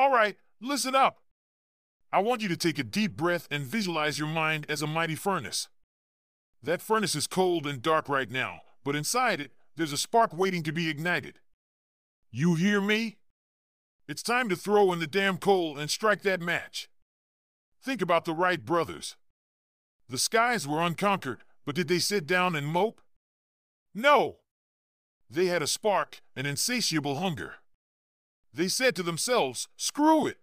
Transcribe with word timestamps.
All 0.00 0.10
right, 0.10 0.36
listen 0.62 0.94
up. 0.94 1.18
I 2.10 2.20
want 2.20 2.40
you 2.40 2.48
to 2.48 2.56
take 2.56 2.78
a 2.78 2.82
deep 2.82 3.18
breath 3.18 3.46
and 3.50 3.66
visualize 3.66 4.18
your 4.18 4.28
mind 4.28 4.64
as 4.66 4.80
a 4.80 4.86
mighty 4.86 5.14
furnace. 5.14 5.68
That 6.62 6.80
furnace 6.80 7.14
is 7.14 7.26
cold 7.26 7.66
and 7.66 7.82
dark 7.82 8.08
right 8.08 8.30
now, 8.30 8.62
but 8.82 8.96
inside 8.96 9.42
it, 9.42 9.52
there's 9.76 9.92
a 9.92 9.98
spark 9.98 10.32
waiting 10.34 10.62
to 10.62 10.72
be 10.72 10.88
ignited. 10.88 11.40
You 12.30 12.54
hear 12.54 12.80
me? 12.80 13.18
It's 14.08 14.22
time 14.22 14.48
to 14.48 14.56
throw 14.56 14.90
in 14.94 15.00
the 15.00 15.06
damn 15.06 15.36
coal 15.36 15.76
and 15.76 15.90
strike 15.90 16.22
that 16.22 16.40
match. 16.40 16.88
Think 17.84 18.00
about 18.00 18.24
the 18.24 18.32
Wright 18.32 18.64
brothers. 18.64 19.16
The 20.08 20.16
skies 20.16 20.66
were 20.66 20.80
unconquered, 20.80 21.42
but 21.66 21.74
did 21.74 21.88
they 21.88 21.98
sit 21.98 22.26
down 22.26 22.56
and 22.56 22.66
mope? 22.66 23.02
No! 23.94 24.38
They 25.28 25.48
had 25.48 25.60
a 25.60 25.66
spark, 25.66 26.22
an 26.34 26.46
insatiable 26.46 27.16
hunger. 27.16 27.56
They 28.52 28.68
said 28.68 28.96
to 28.96 29.02
themselves, 29.02 29.68
screw 29.76 30.26
it! 30.26 30.38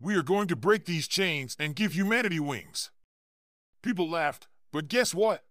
We 0.00 0.14
are 0.16 0.22
going 0.22 0.48
to 0.48 0.56
break 0.56 0.86
these 0.86 1.06
chains 1.06 1.56
and 1.58 1.76
give 1.76 1.94
humanity 1.94 2.40
wings. 2.40 2.90
People 3.82 4.08
laughed, 4.08 4.48
but 4.72 4.88
guess 4.88 5.14
what? 5.14 5.44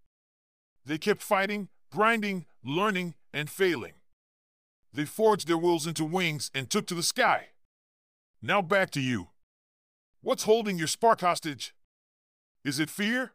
They 0.86 0.98
kept 0.98 1.22
fighting, 1.22 1.70
grinding, 1.92 2.46
learning, 2.64 3.14
and 3.32 3.50
failing. 3.50 3.94
They 4.92 5.06
forged 5.06 5.48
their 5.48 5.58
wills 5.58 5.86
into 5.86 6.04
wings 6.04 6.50
and 6.56 6.70
took 6.70 6.88
to 6.88 6.96
the 6.96 7.04
sky. 7.04 7.50
Now 8.42 8.62
back 8.62 8.90
to 8.92 9.02
you. 9.02 9.28
What's 10.22 10.44
holding 10.44 10.78
your 10.78 10.88
spark 10.88 11.22
hostage? 11.22 11.76
Is 12.66 12.80
it 12.80 12.90
fear? 12.90 13.34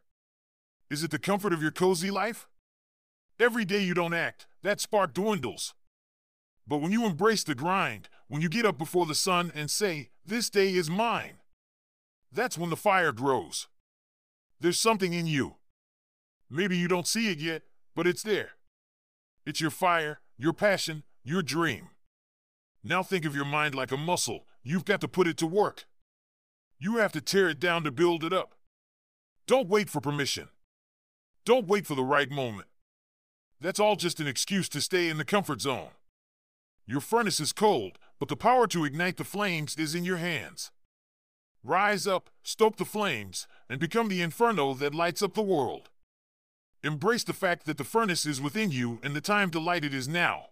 Is 0.89 1.03
it 1.03 1.11
the 1.11 1.19
comfort 1.19 1.53
of 1.53 1.61
your 1.61 1.71
cozy 1.71 2.11
life? 2.11 2.47
Every 3.39 3.65
day 3.65 3.83
you 3.83 3.93
don't 3.93 4.13
act, 4.13 4.47
that 4.61 4.81
spark 4.81 5.13
dwindles. 5.13 5.73
But 6.67 6.77
when 6.77 6.91
you 6.91 7.05
embrace 7.05 7.43
the 7.43 7.55
grind, 7.55 8.09
when 8.27 8.41
you 8.41 8.49
get 8.49 8.65
up 8.65 8.77
before 8.77 9.05
the 9.05 9.15
sun 9.15 9.51
and 9.55 9.69
say, 9.69 10.09
This 10.25 10.49
day 10.49 10.73
is 10.73 10.89
mine, 10.89 11.37
that's 12.31 12.57
when 12.57 12.69
the 12.69 12.75
fire 12.75 13.11
grows. 13.11 13.67
There's 14.59 14.79
something 14.79 15.13
in 15.13 15.27
you. 15.27 15.55
Maybe 16.49 16.77
you 16.77 16.87
don't 16.87 17.07
see 17.07 17.31
it 17.31 17.39
yet, 17.39 17.63
but 17.95 18.07
it's 18.07 18.23
there. 18.23 18.51
It's 19.45 19.61
your 19.61 19.71
fire, 19.71 20.19
your 20.37 20.53
passion, 20.53 21.03
your 21.23 21.41
dream. 21.41 21.89
Now 22.83 23.03
think 23.03 23.25
of 23.25 23.35
your 23.35 23.45
mind 23.45 23.75
like 23.75 23.91
a 23.91 23.97
muscle. 23.97 24.45
You've 24.63 24.85
got 24.85 25.01
to 25.01 25.07
put 25.07 25.27
it 25.27 25.37
to 25.37 25.47
work. 25.47 25.85
You 26.79 26.97
have 26.97 27.11
to 27.13 27.21
tear 27.21 27.49
it 27.49 27.59
down 27.59 27.83
to 27.83 27.91
build 27.91 28.23
it 28.23 28.33
up. 28.33 28.55
Don't 29.47 29.69
wait 29.69 29.89
for 29.89 30.01
permission. 30.01 30.49
Don't 31.45 31.67
wait 31.67 31.85
for 31.85 31.95
the 31.95 32.03
right 32.03 32.29
moment. 32.29 32.67
That's 33.61 33.79
all 33.79 33.95
just 33.95 34.19
an 34.19 34.27
excuse 34.27 34.67
to 34.69 34.81
stay 34.81 35.09
in 35.09 35.17
the 35.17 35.25
comfort 35.25 35.61
zone. 35.61 35.89
Your 36.85 37.01
furnace 37.01 37.39
is 37.39 37.53
cold, 37.53 37.97
but 38.19 38.29
the 38.29 38.35
power 38.35 38.67
to 38.67 38.85
ignite 38.85 39.17
the 39.17 39.23
flames 39.23 39.75
is 39.77 39.95
in 39.95 40.05
your 40.05 40.17
hands. 40.17 40.71
Rise 41.63 42.05
up, 42.05 42.29
stoke 42.43 42.77
the 42.77 42.85
flames, 42.85 43.47
and 43.69 43.79
become 43.79 44.07
the 44.07 44.21
inferno 44.21 44.73
that 44.75 44.93
lights 44.93 45.21
up 45.21 45.33
the 45.33 45.41
world. 45.41 45.89
Embrace 46.83 47.23
the 47.23 47.33
fact 47.33 47.65
that 47.65 47.77
the 47.77 47.83
furnace 47.83 48.25
is 48.25 48.39
within 48.39 48.69
you 48.69 48.99
and 49.01 49.15
the 49.15 49.21
time 49.21 49.49
to 49.49 49.59
light 49.59 49.83
it 49.83 49.93
is 49.93 50.07
now. 50.07 50.49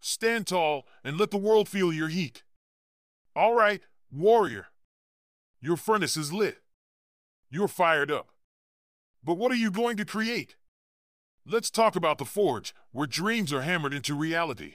Stand 0.00 0.48
tall 0.48 0.86
and 1.04 1.16
let 1.16 1.30
the 1.30 1.36
world 1.36 1.68
feel 1.68 1.92
your 1.92 2.08
heat. 2.08 2.42
All 3.36 3.54
right, 3.54 3.82
warrior. 4.10 4.66
Your 5.60 5.76
furnace 5.76 6.16
is 6.16 6.32
lit. 6.32 6.58
You're 7.50 7.68
fired 7.68 8.10
up. 8.10 8.30
But 9.22 9.38
what 9.38 9.52
are 9.52 9.56
you 9.56 9.70
going 9.70 9.96
to 9.98 10.04
create? 10.04 10.56
Let's 11.44 11.70
talk 11.70 11.94
about 11.94 12.18
the 12.18 12.24
forge, 12.24 12.74
where 12.90 13.06
dreams 13.06 13.52
are 13.52 13.62
hammered 13.62 13.94
into 13.94 14.16
reality. 14.16 14.74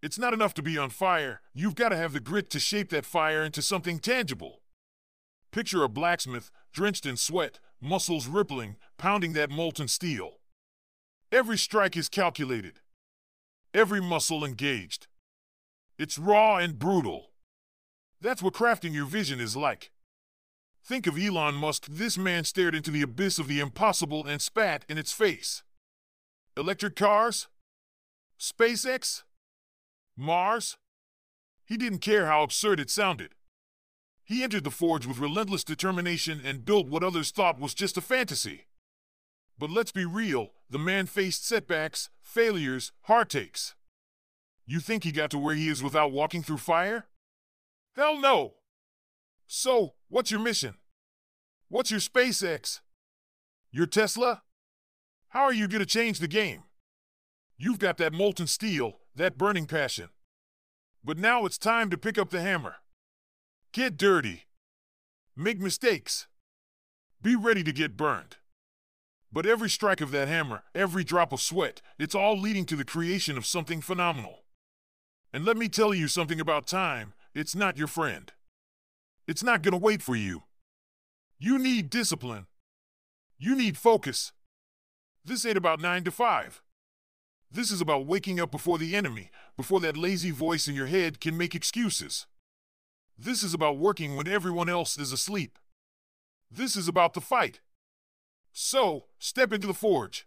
It's 0.00 0.18
not 0.18 0.32
enough 0.32 0.54
to 0.54 0.62
be 0.62 0.78
on 0.78 0.90
fire, 0.90 1.40
you've 1.52 1.74
got 1.74 1.88
to 1.88 1.96
have 1.96 2.12
the 2.12 2.20
grit 2.20 2.50
to 2.50 2.60
shape 2.60 2.90
that 2.90 3.04
fire 3.04 3.42
into 3.42 3.62
something 3.62 3.98
tangible. 3.98 4.62
Picture 5.50 5.82
a 5.82 5.88
blacksmith, 5.88 6.50
drenched 6.72 7.04
in 7.04 7.16
sweat, 7.16 7.58
muscles 7.80 8.28
rippling, 8.28 8.76
pounding 8.96 9.32
that 9.32 9.50
molten 9.50 9.88
steel. 9.88 10.38
Every 11.32 11.58
strike 11.58 11.96
is 11.96 12.08
calculated, 12.08 12.80
every 13.74 14.00
muscle 14.00 14.44
engaged. 14.44 15.08
It's 15.98 16.16
raw 16.16 16.58
and 16.58 16.78
brutal. 16.78 17.32
That's 18.20 18.42
what 18.42 18.54
crafting 18.54 18.92
your 18.92 19.06
vision 19.06 19.40
is 19.40 19.56
like. 19.56 19.90
Think 20.84 21.06
of 21.06 21.18
Elon 21.18 21.54
Musk. 21.54 21.86
This 21.90 22.16
man 22.16 22.44
stared 22.44 22.74
into 22.74 22.90
the 22.90 23.02
abyss 23.02 23.38
of 23.38 23.48
the 23.48 23.60
impossible 23.60 24.24
and 24.24 24.40
spat 24.40 24.84
in 24.88 24.96
its 24.96 25.12
face. 25.12 25.64
Electric 26.56 26.96
cars? 26.96 27.48
SpaceX? 28.40 29.24
Mars? 30.18 30.76
He 31.64 31.76
didn't 31.76 32.00
care 32.00 32.26
how 32.26 32.42
absurd 32.42 32.80
it 32.80 32.90
sounded. 32.90 33.34
He 34.24 34.42
entered 34.42 34.64
the 34.64 34.70
forge 34.70 35.06
with 35.06 35.18
relentless 35.18 35.62
determination 35.62 36.42
and 36.44 36.64
built 36.64 36.88
what 36.88 37.04
others 37.04 37.30
thought 37.30 37.60
was 37.60 37.72
just 37.72 37.96
a 37.96 38.00
fantasy. 38.00 38.66
But 39.58 39.70
let's 39.70 39.92
be 39.92 40.04
real, 40.04 40.50
the 40.68 40.78
man 40.78 41.06
faced 41.06 41.46
setbacks, 41.46 42.10
failures, 42.20 42.90
heartaches. 43.02 43.74
You 44.66 44.80
think 44.80 45.04
he 45.04 45.12
got 45.12 45.30
to 45.30 45.38
where 45.38 45.54
he 45.54 45.68
is 45.68 45.82
without 45.82 46.12
walking 46.12 46.42
through 46.42 46.58
fire? 46.58 47.06
Hell 47.94 48.20
no! 48.20 48.54
So, 49.46 49.94
what's 50.08 50.30
your 50.30 50.40
mission? 50.40 50.74
What's 51.68 51.90
your 51.90 52.00
SpaceX? 52.00 52.80
Your 53.70 53.86
Tesla? 53.86 54.42
How 55.28 55.44
are 55.44 55.52
you 55.52 55.68
going 55.68 55.80
to 55.80 55.86
change 55.86 56.18
the 56.18 56.28
game? 56.28 56.64
You've 57.56 57.78
got 57.78 57.96
that 57.98 58.12
molten 58.12 58.46
steel, 58.46 58.98
that 59.18 59.36
burning 59.36 59.66
passion. 59.66 60.08
But 61.04 61.18
now 61.18 61.44
it's 61.44 61.58
time 61.58 61.90
to 61.90 61.98
pick 61.98 62.18
up 62.18 62.30
the 62.30 62.40
hammer. 62.40 62.76
Get 63.72 63.96
dirty. 63.96 64.44
Make 65.36 65.60
mistakes. 65.60 66.26
Be 67.22 67.36
ready 67.36 67.62
to 67.64 67.72
get 67.72 67.96
burned. 67.96 68.36
But 69.30 69.46
every 69.46 69.68
strike 69.68 70.00
of 70.00 70.10
that 70.12 70.28
hammer, 70.28 70.62
every 70.74 71.04
drop 71.04 71.32
of 71.32 71.40
sweat, 71.40 71.82
it's 71.98 72.14
all 72.14 72.38
leading 72.38 72.64
to 72.66 72.76
the 72.76 72.84
creation 72.84 73.36
of 73.36 73.44
something 73.44 73.80
phenomenal. 73.80 74.44
And 75.32 75.44
let 75.44 75.56
me 75.56 75.68
tell 75.68 75.92
you 75.92 76.08
something 76.08 76.40
about 76.40 76.66
time 76.66 77.12
it's 77.34 77.54
not 77.54 77.76
your 77.76 77.86
friend. 77.86 78.32
It's 79.26 79.42
not 79.42 79.62
gonna 79.62 79.78
wait 79.78 80.00
for 80.00 80.16
you. 80.16 80.44
You 81.38 81.58
need 81.58 81.90
discipline. 81.90 82.46
You 83.38 83.54
need 83.54 83.76
focus. 83.76 84.32
This 85.24 85.44
ain't 85.44 85.58
about 85.58 85.80
nine 85.80 86.04
to 86.04 86.10
five. 86.10 86.62
This 87.50 87.70
is 87.70 87.80
about 87.80 88.06
waking 88.06 88.38
up 88.38 88.50
before 88.50 88.78
the 88.78 88.94
enemy, 88.94 89.30
before 89.56 89.80
that 89.80 89.96
lazy 89.96 90.30
voice 90.30 90.68
in 90.68 90.74
your 90.74 90.86
head 90.86 91.20
can 91.20 91.36
make 91.36 91.54
excuses. 91.54 92.26
This 93.18 93.42
is 93.42 93.54
about 93.54 93.78
working 93.78 94.16
when 94.16 94.28
everyone 94.28 94.68
else 94.68 94.98
is 94.98 95.12
asleep. 95.12 95.58
This 96.50 96.76
is 96.76 96.88
about 96.88 97.14
the 97.14 97.20
fight. 97.20 97.60
So, 98.52 99.06
step 99.18 99.52
into 99.52 99.66
the 99.66 99.74
forge. 99.74 100.26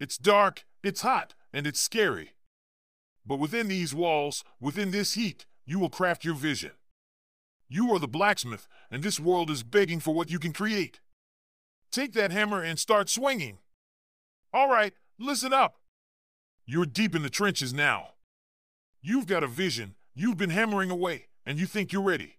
It's 0.00 0.18
dark, 0.18 0.64
it's 0.82 1.02
hot, 1.02 1.34
and 1.52 1.66
it's 1.66 1.80
scary. 1.80 2.32
But 3.26 3.38
within 3.38 3.68
these 3.68 3.94
walls, 3.94 4.42
within 4.60 4.90
this 4.90 5.14
heat, 5.14 5.46
you 5.64 5.78
will 5.78 5.90
craft 5.90 6.24
your 6.24 6.34
vision. 6.34 6.72
You 7.68 7.94
are 7.94 7.98
the 7.98 8.08
blacksmith, 8.08 8.66
and 8.90 9.02
this 9.02 9.20
world 9.20 9.48
is 9.50 9.62
begging 9.62 10.00
for 10.00 10.12
what 10.12 10.30
you 10.30 10.38
can 10.38 10.52
create. 10.52 11.00
Take 11.90 12.14
that 12.14 12.32
hammer 12.32 12.62
and 12.62 12.78
start 12.78 13.08
swinging. 13.08 13.58
All 14.52 14.68
right, 14.68 14.94
listen 15.18 15.52
up. 15.52 15.81
You're 16.64 16.86
deep 16.86 17.14
in 17.14 17.22
the 17.22 17.30
trenches 17.30 17.74
now. 17.74 18.10
You've 19.00 19.26
got 19.26 19.42
a 19.42 19.48
vision, 19.48 19.96
you've 20.14 20.36
been 20.36 20.50
hammering 20.50 20.90
away, 20.90 21.26
and 21.44 21.58
you 21.58 21.66
think 21.66 21.92
you're 21.92 22.02
ready. 22.02 22.38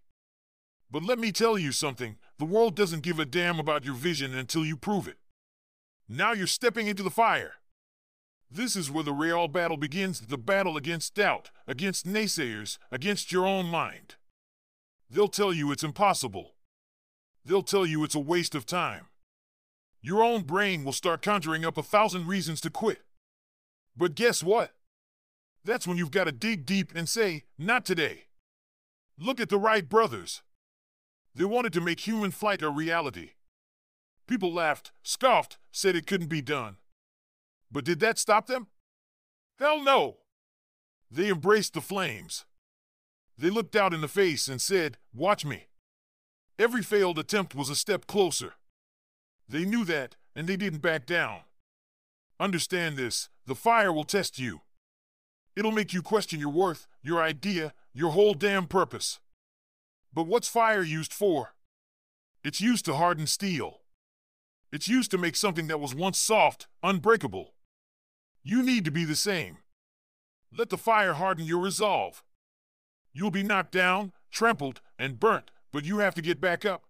But 0.90 1.04
let 1.04 1.20
me 1.20 1.32
tell 1.32 1.58
you 1.58 1.72
something 1.72 2.18
the 2.38 2.46
world 2.46 2.76
doesn't 2.76 3.04
give 3.04 3.20
a 3.20 3.26
damn 3.26 3.60
about 3.60 3.84
your 3.84 3.96
vision 3.96 4.34
until 4.34 4.64
you 4.64 4.78
prove 4.78 5.08
it. 5.08 5.18
Now 6.08 6.32
you're 6.32 6.48
stepping 6.48 6.88
into 6.88 7.04
the 7.04 7.10
fire. 7.10 7.56
This 8.50 8.76
is 8.76 8.92
where 8.92 9.04
the 9.04 9.12
real 9.12 9.48
battle 9.48 9.78
begins 9.78 10.22
the 10.22 10.38
battle 10.38 10.78
against 10.78 11.16
doubt, 11.16 11.50
against 11.68 12.08
naysayers, 12.08 12.78
against 12.92 13.32
your 13.32 13.46
own 13.46 13.66
mind. 13.66 14.16
They'll 15.10 15.28
tell 15.28 15.52
you 15.52 15.72
it's 15.72 15.84
impossible. 15.84 16.54
They'll 17.44 17.64
tell 17.64 17.86
you 17.86 18.04
it's 18.04 18.16
a 18.16 18.20
waste 18.20 18.56
of 18.56 18.66
time. 18.66 19.08
Your 20.02 20.24
own 20.24 20.44
brain 20.44 20.84
will 20.84 20.94
start 20.94 21.22
conjuring 21.22 21.66
up 21.66 21.78
a 21.78 21.84
thousand 21.84 22.28
reasons 22.28 22.62
to 22.62 22.70
quit. 22.70 23.02
But 23.96 24.16
guess 24.16 24.44
what? 24.44 24.72
That's 25.64 25.88
when 25.88 25.98
you've 25.98 26.12
got 26.12 26.26
to 26.26 26.32
dig 26.32 26.66
deep 26.66 26.92
and 26.96 27.08
say, 27.08 27.44
not 27.58 27.86
today. 27.86 28.26
Look 29.18 29.40
at 29.40 29.50
the 29.50 29.58
Wright 29.58 29.88
brothers. 29.88 30.42
They 31.36 31.46
wanted 31.46 31.74
to 31.74 31.82
make 31.82 32.02
human 32.02 32.32
flight 32.32 32.62
a 32.62 32.70
reality. 32.70 33.32
People 34.28 34.54
laughed, 34.54 34.92
scoffed, 35.04 35.58
said 35.72 35.96
it 35.96 36.08
couldn't 36.08 36.28
be 36.28 36.42
done. 36.42 36.78
But 37.72 37.86
did 37.86 38.00
that 38.02 38.20
stop 38.20 38.48
them? 38.48 38.68
Hell 39.58 39.84
no! 39.84 40.18
They 41.10 41.30
embraced 41.30 41.74
the 41.74 41.82
flames. 41.82 42.46
They 43.38 43.50
looked 43.50 43.76
out 43.76 43.94
in 43.94 44.02
the 44.02 44.08
face 44.08 44.48
and 44.48 44.62
said, 44.62 44.98
Watch 45.14 45.46
me. 45.46 45.68
Every 46.60 46.84
failed 46.84 47.18
attempt 47.18 47.56
was 47.56 47.70
a 47.70 47.76
step 47.76 48.06
closer. 48.06 48.54
They 49.50 49.66
knew 49.66 49.86
that, 49.86 50.16
and 50.36 50.48
they 50.48 50.56
didn't 50.56 50.82
back 50.82 51.06
down. 51.06 51.42
Understand 52.40 52.98
this 52.98 53.30
the 53.46 53.56
fire 53.56 53.92
will 53.92 54.04
test 54.04 54.40
you. 54.40 54.62
It'll 55.56 55.72
make 55.72 55.94
you 55.94 56.02
question 56.02 56.40
your 56.40 56.50
worth, 56.50 56.88
your 57.02 57.22
idea, 57.22 57.74
your 57.94 58.12
whole 58.12 58.34
damn 58.34 58.68
purpose. 58.68 59.20
But 60.14 60.28
what's 60.28 60.48
fire 60.48 60.84
used 60.84 61.14
for? 61.14 61.54
It's 62.44 62.62
used 62.62 62.86
to 62.86 62.96
harden 62.96 63.28
steel. 63.28 63.82
It's 64.72 64.88
used 64.88 65.12
to 65.12 65.18
make 65.18 65.36
something 65.36 65.68
that 65.68 65.80
was 65.80 65.94
once 65.94 66.18
soft, 66.18 66.68
unbreakable. 66.82 67.54
You 68.44 68.64
need 68.64 68.86
to 68.86 68.92
be 68.92 69.06
the 69.06 69.16
same. 69.16 69.58
Let 70.56 70.70
the 70.70 70.78
fire 70.78 71.14
harden 71.14 71.46
your 71.46 71.62
resolve. 71.62 72.24
You'll 73.14 73.32
be 73.32 73.44
knocked 73.44 73.72
down, 73.72 74.12
trampled, 74.32 74.82
and 74.98 75.20
burnt, 75.20 75.52
but 75.72 75.86
you 75.86 76.00
have 76.00 76.16
to 76.16 76.22
get 76.22 76.42
back 76.42 76.66
up. 76.66 76.84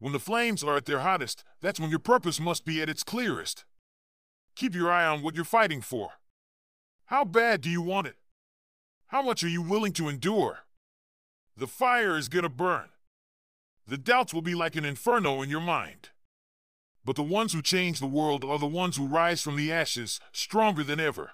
When 0.00 0.12
the 0.12 0.20
flames 0.20 0.62
are 0.62 0.76
at 0.76 0.86
their 0.86 1.00
hottest, 1.00 1.44
that's 1.60 1.80
when 1.80 1.90
your 1.90 1.98
purpose 1.98 2.40
must 2.40 2.64
be 2.64 2.82
at 2.82 2.88
its 2.88 3.02
clearest. 3.02 3.64
Keep 4.58 4.74
your 4.74 4.90
eye 4.90 5.06
on 5.06 5.22
what 5.22 5.36
you're 5.36 5.44
fighting 5.44 5.80
for. 5.80 6.14
How 7.06 7.24
bad 7.24 7.60
do 7.60 7.70
you 7.70 7.80
want 7.80 8.08
it? 8.08 8.16
How 9.06 9.22
much 9.22 9.44
are 9.44 9.48
you 9.48 9.62
willing 9.62 9.92
to 9.92 10.08
endure? 10.08 10.64
The 11.56 11.68
fire 11.68 12.18
is 12.18 12.28
gonna 12.28 12.48
burn. 12.48 12.88
The 13.86 13.96
doubts 13.96 14.34
will 14.34 14.42
be 14.42 14.56
like 14.56 14.74
an 14.74 14.84
inferno 14.84 15.42
in 15.42 15.48
your 15.48 15.60
mind. 15.60 16.08
But 17.04 17.14
the 17.14 17.22
ones 17.22 17.52
who 17.52 17.62
change 17.62 18.00
the 18.00 18.08
world 18.08 18.44
are 18.44 18.58
the 18.58 18.66
ones 18.66 18.96
who 18.96 19.06
rise 19.06 19.40
from 19.40 19.54
the 19.54 19.70
ashes 19.70 20.18
stronger 20.32 20.82
than 20.82 20.98
ever. 20.98 21.30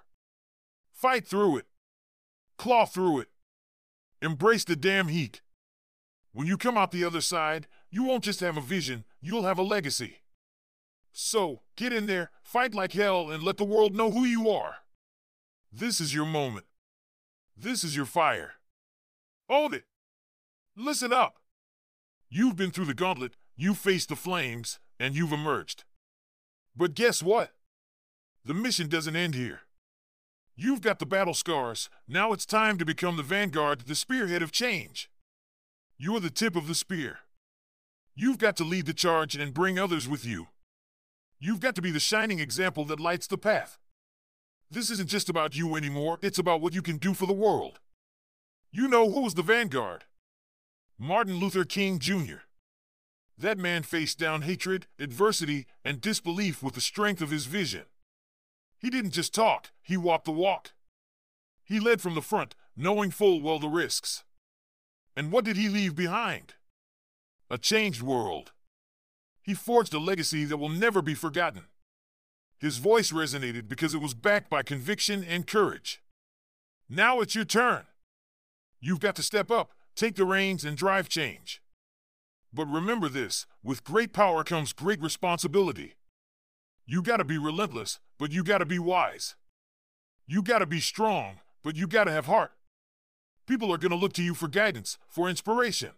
Fight 0.93 1.27
through 1.27 1.57
it. 1.57 1.67
Claw 2.59 2.85
through 2.85 3.21
it. 3.21 3.29
Embrace 4.21 4.65
the 4.65 4.77
damn 4.77 5.09
heat. 5.09 5.41
When 6.35 6.47
you 6.47 6.59
come 6.59 6.77
out 6.77 6.91
the 6.91 7.05
other 7.05 7.23
side, 7.23 7.69
you 7.89 8.05
won't 8.05 8.25
just 8.25 8.41
have 8.41 8.59
a 8.59 8.61
vision, 8.61 9.05
you'll 9.23 9.45
have 9.45 9.59
a 9.59 9.63
legacy. 9.63 10.19
So, 11.17 11.61
get 11.77 11.93
in 11.93 12.07
there, 12.07 12.33
fight 12.43 12.75
like 12.75 12.93
hell, 12.93 13.31
and 13.31 13.41
let 13.41 13.57
the 13.57 13.65
world 13.65 13.95
know 13.95 14.11
who 14.11 14.25
you 14.25 14.51
are. 14.51 14.79
This 15.73 16.01
is 16.01 16.13
your 16.13 16.27
moment. 16.27 16.67
This 17.57 17.85
is 17.85 17.95
your 17.95 18.05
fire. 18.05 18.55
Hold 19.49 19.75
it. 19.75 19.85
Listen 20.77 21.13
up. 21.13 21.37
You've 22.29 22.57
been 22.57 22.73
through 22.73 22.87
the 22.87 22.95
gauntlet, 22.95 23.37
you've 23.55 23.79
faced 23.79 24.09
the 24.09 24.17
flames, 24.17 24.81
and 24.99 25.15
you've 25.15 25.31
emerged. 25.31 25.85
But 26.75 26.95
guess 26.95 27.23
what? 27.23 27.53
The 28.45 28.55
mission 28.55 28.89
doesn't 28.89 29.15
end 29.15 29.37
here. 29.37 29.61
You've 30.57 30.81
got 30.81 30.99
the 30.99 31.07
battle 31.07 31.35
scars, 31.35 31.91
now 32.09 32.33
it's 32.33 32.45
time 32.45 32.77
to 32.79 32.85
become 32.85 33.17
the 33.17 33.23
vanguard, 33.23 33.83
the 33.83 33.95
spearhead 33.95 34.43
of 34.43 34.51
change. 34.51 35.09
You're 35.97 36.19
the 36.19 36.29
tip 36.29 36.57
of 36.57 36.67
the 36.67 36.75
spear. 36.75 37.19
You've 38.17 38.39
got 38.39 38.57
to 38.57 38.65
lead 38.65 38.87
the 38.87 38.95
charge 38.95 39.37
and 39.37 39.55
bring 39.55 39.79
others 39.79 40.09
with 40.09 40.27
you. 40.27 40.49
You've 41.39 41.61
got 41.61 41.75
to 41.75 41.83
be 41.83 41.91
the 41.91 42.01
shining 42.01 42.39
example 42.39 42.85
that 42.87 43.01
lights 43.01 43.27
the 43.27 43.39
path. 43.39 43.79
This 44.71 44.91
isn't 44.91 45.09
just 45.09 45.29
about 45.29 45.55
you 45.55 45.77
anymore, 45.77 46.19
it's 46.23 46.39
about 46.39 46.61
what 46.61 46.75
you 46.75 46.83
can 46.83 46.97
do 46.97 47.15
for 47.15 47.27
the 47.27 47.33
world. 47.33 47.81
You 48.73 48.89
know 48.89 49.11
who's 49.11 49.35
the 49.35 49.43
vanguard? 49.43 50.05
Martin 50.99 51.37
Luther 51.37 51.65
King 51.65 51.99
Jr. 51.99 52.43
That 53.37 53.59
man 53.59 53.83
faced 53.83 54.19
down 54.19 54.43
hatred, 54.43 54.87
adversity, 54.99 55.67
and 55.85 56.01
disbelief 56.01 56.63
with 56.63 56.75
the 56.75 56.81
strength 56.81 57.21
of 57.21 57.31
his 57.31 57.47
vision. 57.47 57.85
He 58.79 58.91
didn't 58.91 59.13
just 59.13 59.35
talk, 59.35 59.71
he 59.83 59.97
walked 59.97 60.25
the 60.25 60.33
walk. 60.33 60.73
He 61.65 61.81
led 61.81 62.01
from 62.01 62.15
the 62.15 62.23
front, 62.23 62.55
knowing 62.77 63.11
full 63.11 63.41
well 63.41 63.59
the 63.59 63.69
risks. 63.69 64.25
And 65.17 65.31
what 65.31 65.45
did 65.45 65.57
he 65.57 65.69
leave 65.69 65.95
behind? 65.95 66.55
A 67.51 67.59
changed 67.59 68.03
world. 68.03 68.53
He 69.45 69.55
forged 69.55 69.95
a 69.95 69.99
legacy 69.99 70.45
that 70.47 70.57
will 70.57 70.69
never 70.69 71.01
be 71.01 71.15
forgotten. 71.15 71.67
His 72.59 72.79
voice 72.79 73.13
resonated 73.13 73.69
because 73.69 73.95
it 73.95 74.01
was 74.01 74.15
backed 74.15 74.51
by 74.51 74.63
conviction 74.63 75.23
and 75.23 75.47
courage. 75.47 76.03
Now 76.89 77.21
it's 77.21 77.37
your 77.37 77.45
turn. 77.45 77.85
You've 78.81 79.01
got 79.01 79.15
to 79.17 79.23
step 79.23 79.51
up, 79.51 79.73
Take 79.95 80.17
the 80.17 80.25
reins 80.25 80.65
and 80.65 80.77
drive 80.77 81.09
change. 81.09 81.63
But 82.53 82.67
remember 82.67 83.09
this 83.09 83.47
with 83.63 83.85
great 83.85 84.13
power 84.13 84.43
comes 84.43 84.73
great 84.73 85.01
responsibility. 85.01 85.95
You 86.85 87.01
gotta 87.01 87.25
be 87.25 87.39
relentless, 87.39 88.01
but 88.19 88.33
you 88.33 88.43
gotta 88.43 88.67
be 88.67 88.79
wise. 88.79 89.37
You 90.27 90.43
gotta 90.43 90.67
be 90.67 90.81
strong, 90.81 91.39
but 91.63 91.77
you 91.77 91.87
gotta 91.87 92.11
have 92.11 92.27
heart. 92.27 92.53
People 93.47 93.73
are 93.73 93.79
gonna 93.79 93.95
look 93.95 94.13
to 94.15 94.23
you 94.23 94.35
for 94.35 94.49
guidance, 94.49 94.99
for 95.09 95.29
inspiration. 95.29 95.93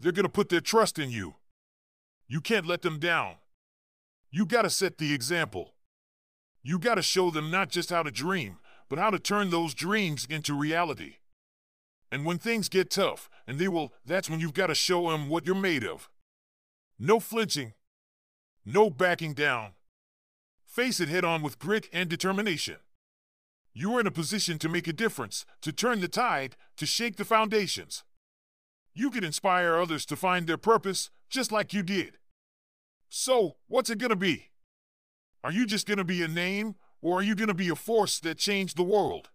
They're 0.00 0.12
gonna 0.12 0.28
put 0.30 0.48
their 0.48 0.62
trust 0.62 0.98
in 0.98 1.10
you. 1.10 1.34
You 2.26 2.40
can't 2.40 2.66
let 2.66 2.82
them 2.82 2.98
down. 2.98 3.36
You 4.30 4.46
gotta 4.46 4.70
set 4.70 4.98
the 4.98 5.12
example. 5.12 5.74
You 6.62 6.78
gotta 6.78 7.02
show 7.02 7.30
them 7.30 7.50
not 7.50 7.68
just 7.68 7.90
how 7.90 8.02
to 8.02 8.10
dream, 8.10 8.58
but 8.88 8.98
how 8.98 9.10
to 9.10 9.18
turn 9.18 9.50
those 9.50 9.74
dreams 9.74 10.26
into 10.28 10.54
reality. 10.54 11.16
And 12.10 12.24
when 12.24 12.38
things 12.38 12.68
get 12.68 12.90
tough, 12.90 13.28
and 13.46 13.58
they 13.58 13.68
will, 13.68 13.92
that's 14.06 14.30
when 14.30 14.40
you've 14.40 14.54
got 14.54 14.68
to 14.68 14.74
show 14.74 15.10
them 15.10 15.28
what 15.28 15.46
you're 15.46 15.54
made 15.56 15.84
of. 15.84 16.08
No 16.96 17.18
flinching. 17.18 17.72
No 18.64 18.88
backing 18.88 19.34
down. 19.34 19.72
Face 20.64 21.00
it 21.00 21.08
head 21.08 21.24
on 21.24 21.42
with 21.42 21.58
grit 21.58 21.88
and 21.92 22.08
determination. 22.08 22.76
You're 23.72 23.98
in 23.98 24.06
a 24.06 24.12
position 24.12 24.58
to 24.60 24.68
make 24.68 24.86
a 24.86 24.92
difference, 24.92 25.44
to 25.62 25.72
turn 25.72 26.00
the 26.00 26.06
tide, 26.08 26.56
to 26.76 26.86
shake 26.86 27.16
the 27.16 27.24
foundations. 27.24 28.04
You 28.94 29.10
can 29.10 29.24
inspire 29.24 29.76
others 29.76 30.06
to 30.06 30.14
find 30.14 30.46
their 30.46 30.56
purpose, 30.56 31.10
just 31.34 31.50
like 31.50 31.74
you 31.74 31.82
did. 31.82 32.18
So, 33.08 33.56
what's 33.66 33.90
it 33.90 33.98
gonna 33.98 34.14
be? 34.14 34.50
Are 35.42 35.50
you 35.50 35.66
just 35.66 35.84
gonna 35.84 36.04
be 36.04 36.22
a 36.22 36.28
name, 36.28 36.76
or 37.02 37.18
are 37.18 37.22
you 37.22 37.34
gonna 37.34 37.54
be 37.54 37.68
a 37.68 37.74
force 37.74 38.20
that 38.20 38.38
changed 38.38 38.76
the 38.76 38.84
world? 38.84 39.30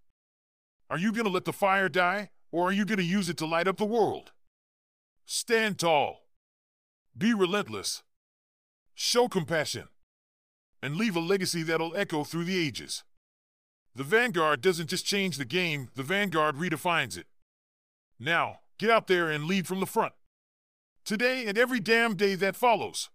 Are 0.90 0.98
you 0.98 1.12
gonna 1.12 1.30
let 1.30 1.44
the 1.44 1.52
fire 1.52 1.90
die, 1.90 2.30
or 2.54 2.70
are 2.70 2.72
you 2.72 2.86
gonna 2.86 3.02
use 3.02 3.28
it 3.28 3.36
to 3.40 3.46
light 3.46 3.68
up 3.68 3.76
the 3.76 3.86
world? 3.86 4.32
Stand 5.26 5.78
tall. 5.78 6.30
Be 7.18 7.34
relentless. 7.34 8.02
Show 8.94 9.28
compassion. 9.28 9.90
And 10.82 10.96
leave 10.96 11.18
a 11.18 11.20
legacy 11.20 11.64
that'll 11.64 11.98
echo 11.98 12.24
through 12.24 12.46
the 12.46 12.58
ages. 12.58 13.04
The 13.94 14.06
Vanguard 14.06 14.62
doesn't 14.62 14.88
just 14.88 15.06
change 15.06 15.36
the 15.36 15.44
game, 15.44 15.90
the 15.96 16.04
Vanguard 16.04 16.56
redefines 16.56 17.18
it. 17.18 17.28
Now, 18.18 18.62
get 18.78 18.90
out 18.90 19.08
there 19.08 19.30
and 19.30 19.44
lead 19.44 19.68
from 19.68 19.82
the 19.82 19.86
front. 19.86 20.14
Today 21.06 21.46
and 21.48 21.58
every 21.58 21.80
damn 21.80 22.16
day 22.16 22.36
that 22.36 22.56
follows. 22.56 23.10